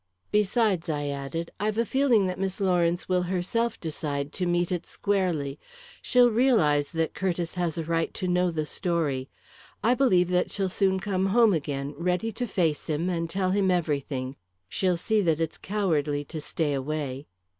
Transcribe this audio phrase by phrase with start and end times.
[0.31, 4.87] "Besides," I added, "I've a feeling that Miss Lawrence will herself decide to meet it
[4.87, 5.59] squarely.
[6.01, 9.29] She'll realise that Curtiss has a right to know the story.
[9.83, 13.69] I believe that she'll soon come home again, ready to face him and tell him
[13.69, 14.37] everything.
[14.67, 17.27] She'll see that it's cowardly to stay away.